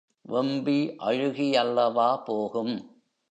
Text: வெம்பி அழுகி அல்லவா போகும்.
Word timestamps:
வெம்பி 0.25 0.95
அழுகி 0.97 1.55
அல்லவா 1.55 2.17
போகும். 2.17 2.75